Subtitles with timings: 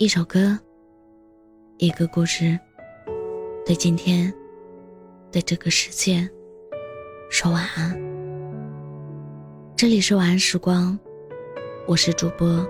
[0.00, 0.58] 一首歌，
[1.76, 2.58] 一个故事，
[3.66, 4.32] 对今天，
[5.30, 6.26] 对这个世界，
[7.28, 7.94] 说晚安。
[9.76, 10.98] 这里是晚安时光，
[11.86, 12.66] 我是主播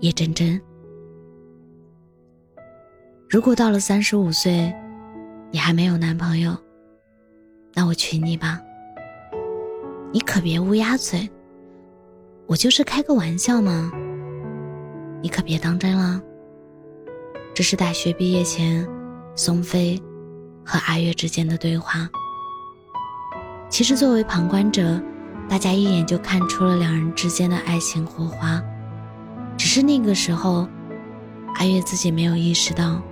[0.00, 0.60] 叶真真。
[3.30, 4.70] 如果到了三十五岁，
[5.50, 6.54] 你还没有男朋友，
[7.72, 8.60] 那我娶你吧。
[10.12, 11.26] 你可别乌鸦嘴，
[12.46, 13.90] 我就是开个玩笑嘛。
[15.22, 16.22] 你可别当真了。
[17.54, 18.88] 这是大学毕业前，
[19.34, 20.00] 宋飞
[20.64, 22.08] 和阿月之间的对话。
[23.68, 24.98] 其实作为旁观者，
[25.50, 28.58] 大家一眼就看出了两人之间的爱情火花，
[29.58, 30.66] 只是那个时候，
[31.56, 33.02] 阿月自己没有意识到，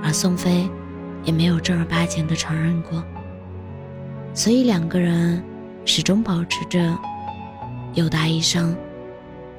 [0.00, 0.70] 而宋飞
[1.24, 3.02] 也没有正儿八经的承认过，
[4.32, 5.42] 所以两个人
[5.84, 6.96] 始终保持着
[7.94, 8.72] 有达以上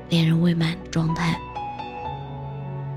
[0.08, 1.38] 恋人未满的状态。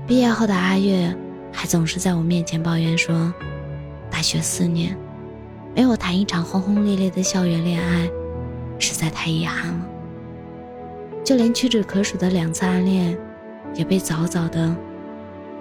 [0.07, 1.13] 毕业后的阿月，
[1.51, 3.33] 还总是在我面前抱怨说，
[4.09, 4.97] 大学四年，
[5.75, 8.09] 没有谈一场轰轰烈烈的校园恋爱，
[8.79, 9.85] 实在太遗憾了。
[11.25, 13.17] 就连屈指可数的两次暗恋，
[13.75, 14.73] 也被早早的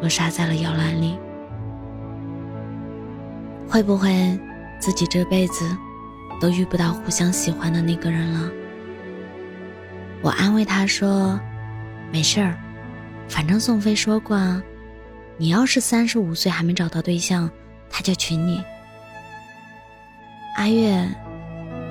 [0.00, 1.19] 扼杀在了摇篮里。
[3.69, 4.38] 会不会
[4.78, 5.69] 自己这辈子
[6.41, 8.48] 都遇不到互相喜欢的那个人了？
[10.22, 11.36] 我安慰他说，
[12.12, 12.56] 没事儿。
[13.28, 14.62] 反正宋飞说过啊，
[15.36, 17.50] 你要是三十五岁还没找到对象，
[17.91, 18.62] 他就娶你。
[20.56, 21.06] 阿月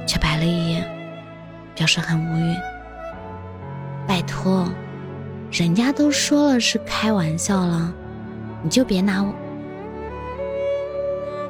[0.08, 0.89] 却白了一眼，
[1.75, 2.56] 表示很无语。
[4.08, 4.67] 拜托，
[5.52, 7.94] 人家都说了是开玩笑了，
[8.63, 9.33] 你就别拿我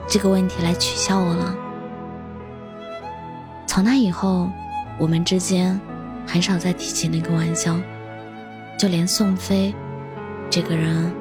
[0.08, 1.56] 这个问题来取笑我了。
[3.66, 4.50] 从那以后，
[4.97, 5.80] 我们之间
[6.28, 7.78] 很少再提起那个玩笑。
[8.78, 9.73] 就连宋飞，
[10.50, 11.12] 这个人，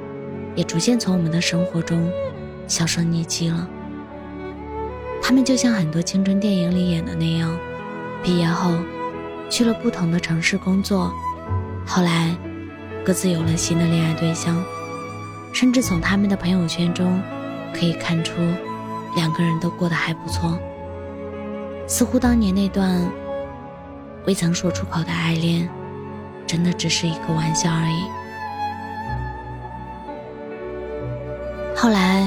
[0.57, 2.11] 也逐渐从我们的生活中
[2.67, 3.69] 销声匿迹了。
[5.23, 7.57] 他们就像很多青春电影里演的那样，
[8.23, 8.73] 毕业后
[9.49, 11.13] 去了不同的城市工作，
[11.87, 12.35] 后来
[13.05, 14.61] 各自有了新的恋爱对象，
[15.53, 17.23] 甚至从他们的朋友圈中
[17.73, 18.33] 可以看出，
[19.15, 20.59] 两个人都过得还不错。
[21.87, 23.01] 似乎当年那段
[24.27, 25.71] 未曾说出口的爱恋。
[26.47, 28.05] 真的只是一个玩笑而已。
[31.77, 32.27] 后来，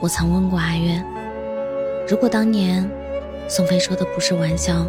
[0.00, 1.02] 我曾问过阿月，
[2.08, 2.88] 如果当年
[3.48, 4.86] 宋飞说的不是玩笑，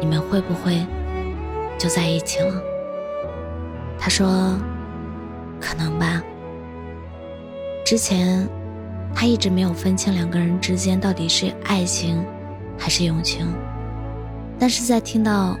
[0.00, 0.86] 你们会不会
[1.78, 2.62] 就在一起了？
[3.98, 4.58] 他说，
[5.60, 6.22] 可能吧。
[7.84, 8.48] 之前，
[9.14, 12.24] 他一直没有分清两个人之间到底是爱情
[12.78, 13.46] 还是友情，
[14.58, 15.56] 但是在听到。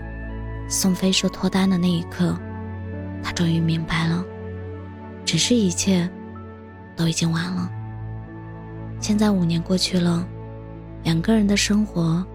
[0.68, 2.38] 宋飞说脱单的那一刻，
[3.22, 4.24] 他终于明白了，
[5.24, 6.10] 只是一切
[6.96, 7.70] 都已经晚了。
[8.98, 10.26] 现在五年过去了，
[11.02, 12.26] 两个人的生活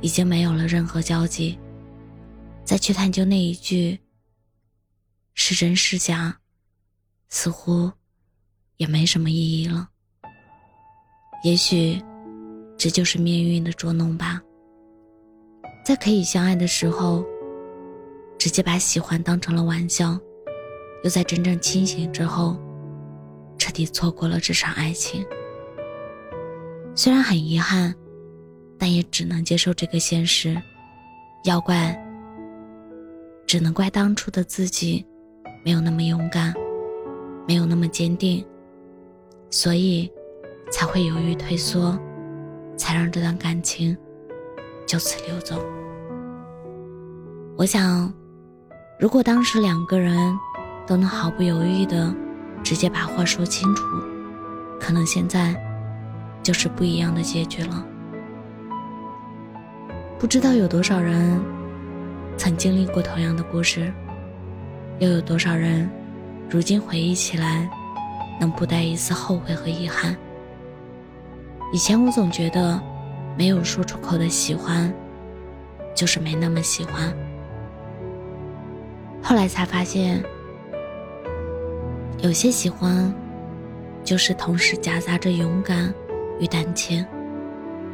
[0.00, 1.56] 已经没有了任何交集，
[2.64, 3.98] 再去探究那一句
[5.34, 6.36] 是真是假，
[7.28, 7.90] 似乎
[8.76, 9.88] 也没什么意义了。
[11.44, 12.02] 也许
[12.76, 14.42] 这就是命运的捉弄吧，
[15.84, 17.24] 在可以相爱的时候。
[18.42, 20.18] 直接把喜欢当成了玩笑，
[21.04, 22.56] 又在真正清醒之后，
[23.56, 25.24] 彻底错过了这场爱情。
[26.92, 27.94] 虽然很遗憾，
[28.76, 30.60] 但也只能接受这个现实。
[31.44, 31.96] 要怪，
[33.46, 35.06] 只能怪当初的自己
[35.64, 36.52] 没有那么勇敢，
[37.46, 38.44] 没有那么坚定，
[39.50, 40.10] 所以
[40.72, 41.96] 才会犹豫退缩，
[42.76, 43.96] 才让这段感情
[44.84, 45.64] 就此溜走。
[47.56, 48.12] 我想。
[49.02, 50.38] 如果当时两个人
[50.86, 52.14] 都能毫不犹豫的
[52.62, 53.82] 直接把话说清楚，
[54.78, 55.60] 可能现在
[56.40, 57.84] 就是不一样的结局了。
[60.20, 61.42] 不知道有多少人
[62.36, 63.92] 曾经历过同样的故事，
[65.00, 65.90] 又有多少人
[66.48, 67.68] 如今回忆起来
[68.38, 70.16] 能不带一丝后悔和遗憾？
[71.72, 72.80] 以前我总觉得
[73.36, 74.94] 没有说出口的喜欢，
[75.92, 77.12] 就是没那么喜欢。
[79.22, 80.22] 后来才发现，
[82.18, 83.12] 有些喜欢，
[84.04, 85.92] 就是同时夹杂着勇敢
[86.40, 87.04] 与胆怯，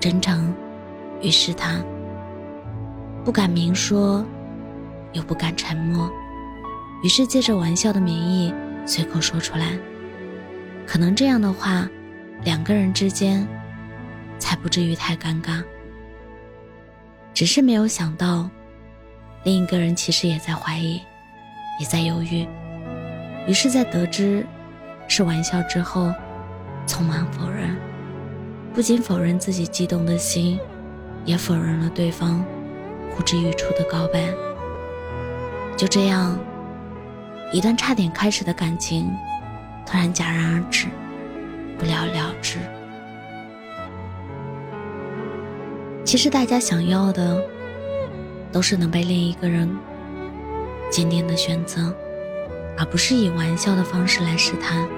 [0.01, 0.53] 真诚
[1.21, 1.85] 与试探，
[3.25, 4.25] 不敢明说，
[5.13, 6.11] 又不敢沉默，
[7.05, 8.53] 于是借着玩笑的名义
[8.87, 9.79] 随口说出来。
[10.87, 11.87] 可能这样的话，
[12.43, 13.47] 两个人之间
[14.39, 15.63] 才不至于太尴尬。
[17.35, 18.49] 只是没有想到，
[19.45, 21.01] 另一个人其实也在怀疑。
[21.79, 22.47] 也在犹豫，
[23.47, 24.45] 于是，在得知
[25.07, 26.13] 是玩笑之后，
[26.87, 27.77] 匆忙否认，
[28.75, 30.59] 不仅否认自己激动的心，
[31.25, 32.45] 也否认了对方
[33.13, 34.29] 呼之欲出的告白。
[35.77, 36.37] 就这样，
[37.53, 39.09] 一段差点开始的感情，
[39.87, 40.89] 突然戛然而止，
[41.79, 42.59] 不了了之。
[46.05, 47.41] 其实，大家想要的，
[48.51, 49.69] 都是能被另一个人
[50.91, 51.95] 坚定的选择。
[52.79, 54.89] 而不是以玩笑的方式来试探。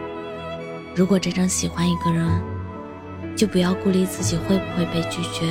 [0.95, 2.29] 如果真正喜欢一个人，
[3.35, 5.47] 就不要顾虑自己会不会被拒绝，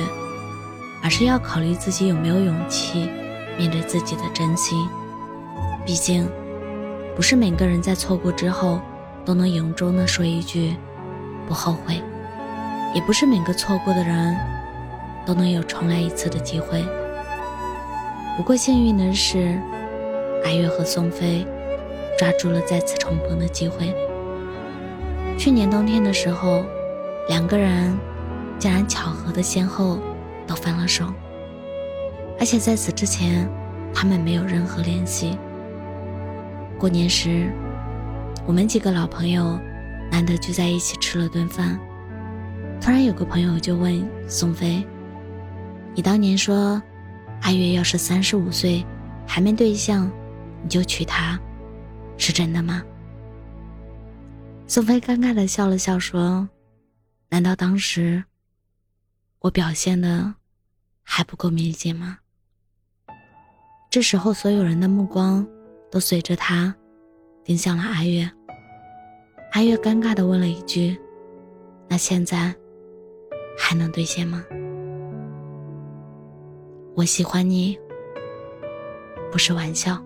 [1.02, 3.10] 而是要考虑自己有没有勇气
[3.58, 4.88] 面对自己的真心。
[5.84, 6.24] 毕竟，
[7.16, 8.80] 不是每个人在错过之后
[9.24, 10.76] 都能由衷的说一句
[11.48, 12.00] 不后悔，
[12.94, 14.36] 也不是每个错过的人
[15.26, 16.84] 都能有重来一次的机会。
[18.36, 19.60] 不过幸运的是，
[20.44, 21.46] 阿月和宋飞。
[22.18, 23.94] 抓住了再次重逢的机会。
[25.38, 26.66] 去年冬天的时候，
[27.30, 27.98] 两个人
[28.58, 29.98] 竟然巧合的先后
[30.46, 31.06] 都分了手，
[32.38, 33.48] 而且在此之前，
[33.94, 35.38] 他们没有任何联系。
[36.78, 37.50] 过年时，
[38.46, 39.58] 我们几个老朋友
[40.10, 41.80] 难得聚在一起吃了顿饭，
[42.82, 44.84] 突然有个朋友就问宋飞
[45.96, 46.82] ：“你当年说，
[47.40, 48.84] 阿月要是三十五岁
[49.26, 50.10] 还没对象，
[50.62, 51.38] 你就娶她。”
[52.16, 52.82] 是真的吗？
[54.66, 56.48] 宋飞尴尬的笑了笑，说
[57.30, 58.22] ：“难道当时
[59.40, 60.34] 我表现的
[61.02, 62.18] 还不够明显吗？”
[63.90, 65.44] 这时候，所有人的目光
[65.90, 66.72] 都随着他
[67.42, 68.30] 盯向了阿月。
[69.52, 70.96] 阿月尴尬的问了一句
[71.88, 72.54] ：“那现在
[73.58, 74.44] 还能兑现吗？”
[76.94, 77.76] 我喜欢你，
[79.32, 80.00] 不是玩笑。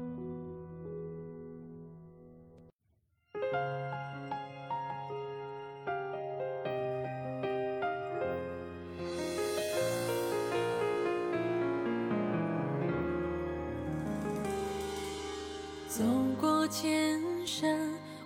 [15.96, 16.02] 走
[16.40, 17.78] 过千山，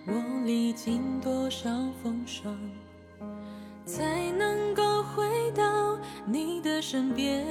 [0.07, 0.15] 我
[0.47, 1.69] 历经多少
[2.03, 2.59] 风霜，
[3.85, 7.47] 才能够回到你的身边？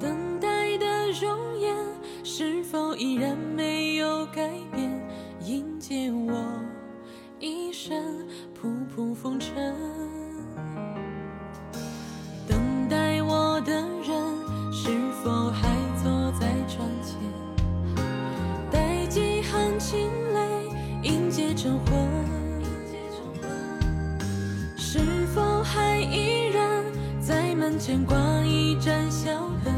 [0.00, 1.76] 等待的容颜，
[2.24, 4.90] 是否依然没有改变？
[5.44, 6.42] 迎接我
[7.38, 8.26] 一身
[8.58, 10.21] 仆仆风尘。
[27.84, 29.28] 牵挂一盏小
[29.64, 29.74] 灯，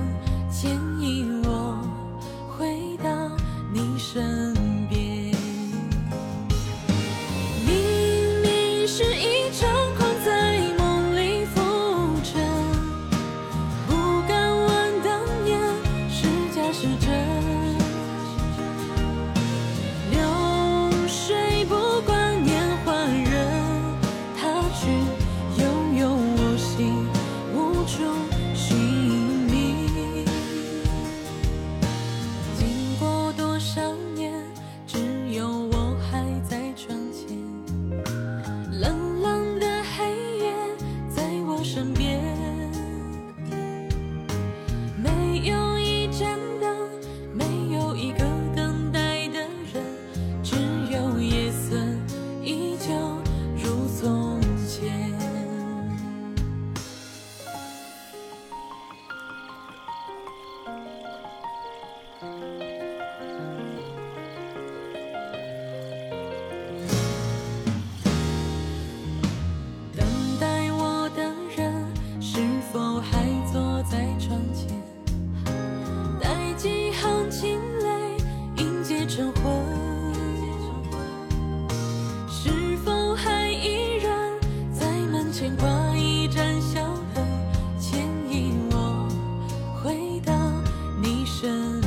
[91.45, 91.84] ocean.